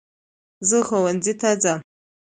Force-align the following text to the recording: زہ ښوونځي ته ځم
زہ 0.67 0.79
ښوونځي 0.87 1.33
ته 1.39 1.49
ځم 1.63 1.79